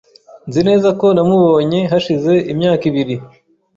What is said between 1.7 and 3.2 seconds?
hashize imyaka ibiri.